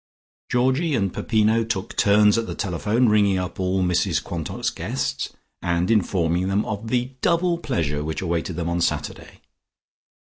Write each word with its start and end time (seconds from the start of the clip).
Georgie 0.49 0.95
and 0.95 1.13
Peppino 1.13 1.63
took 1.63 1.95
turns 1.95 2.35
at 2.35 2.47
the 2.47 2.55
telephone, 2.55 3.07
ringing 3.07 3.37
up 3.37 3.59
all 3.59 3.83
Mrs 3.83 4.19
Quantock's 4.23 4.71
guests, 4.71 5.31
and 5.61 5.91
informing 5.91 6.47
them 6.47 6.65
of 6.65 6.87
the 6.87 7.11
double 7.21 7.59
pleasure 7.59 8.03
which 8.03 8.23
awaited 8.23 8.55
them 8.55 8.67
on 8.67 8.81
Saturday. 8.81 9.41